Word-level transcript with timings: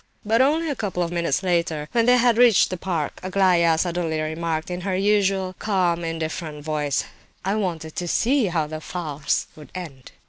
But 0.25 0.41
only 0.41 0.67
a 0.67 0.75
couple 0.75 1.03
of 1.03 1.11
minutes 1.11 1.43
later, 1.43 1.87
when 1.91 2.07
they 2.07 2.17
had 2.17 2.35
reached 2.39 2.71
the 2.71 2.75
park, 2.75 3.19
Aglaya 3.21 3.77
suddenly 3.77 4.19
remarked, 4.19 4.71
in 4.71 4.81
her 4.81 4.95
usual 4.95 5.53
calm, 5.59 6.03
indifferent 6.03 6.63
voice: 6.65 7.03
"I 7.45 7.53
wanted 7.53 7.95
to 7.97 8.07
see 8.07 8.47
how 8.47 8.65
the 8.65 8.81
farce 8.81 9.45
would 9.55 9.69
end." 9.75 10.11